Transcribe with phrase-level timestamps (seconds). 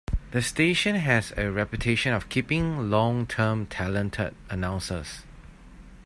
[0.31, 5.19] The station has a reputation of keeping long term talented announcers.